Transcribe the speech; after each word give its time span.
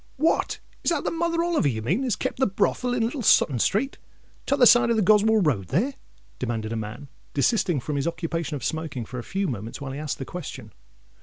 "What—is 0.17 0.89
that 0.89 1.03
the 1.03 1.11
Mother 1.11 1.43
Oliver 1.43 1.67
you 1.67 1.83
mean, 1.83 2.03
as 2.03 2.15
kept 2.15 2.39
the 2.39 2.47
brothel 2.47 2.95
in 2.95 3.03
Little 3.05 3.21
Sutton 3.21 3.59
Street, 3.59 3.99
t'other 4.47 4.65
side 4.65 4.89
of 4.89 4.95
the 4.95 5.03
Goswell 5.03 5.43
Road 5.43 5.67
there?" 5.67 5.93
demanded 6.39 6.73
a 6.73 6.75
man, 6.75 7.07
desisting 7.35 7.79
from 7.79 7.97
his 7.97 8.07
occupation 8.07 8.55
of 8.55 8.63
smoking, 8.63 9.05
for 9.05 9.19
a 9.19 9.23
few 9.23 9.47
moments, 9.47 9.79
while 9.79 9.91
he 9.91 9.99
asked 9.99 10.17
the 10.17 10.25
question. 10.25 10.73